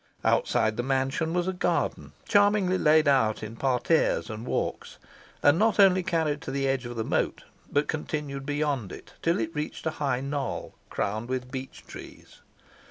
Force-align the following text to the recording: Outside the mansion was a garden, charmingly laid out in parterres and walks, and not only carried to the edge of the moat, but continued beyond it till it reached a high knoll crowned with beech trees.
Outside 0.25 0.77
the 0.77 0.81
mansion 0.81 1.31
was 1.31 1.47
a 1.47 1.53
garden, 1.53 2.13
charmingly 2.27 2.79
laid 2.79 3.07
out 3.07 3.43
in 3.43 3.55
parterres 3.55 4.31
and 4.31 4.47
walks, 4.47 4.97
and 5.43 5.59
not 5.59 5.79
only 5.79 6.01
carried 6.01 6.41
to 6.41 6.49
the 6.49 6.67
edge 6.67 6.87
of 6.87 6.95
the 6.95 7.03
moat, 7.03 7.43
but 7.71 7.87
continued 7.87 8.43
beyond 8.43 8.91
it 8.91 9.13
till 9.21 9.39
it 9.39 9.53
reached 9.53 9.85
a 9.85 9.91
high 10.01 10.19
knoll 10.19 10.73
crowned 10.89 11.29
with 11.29 11.51
beech 11.51 11.83
trees. 11.85 12.41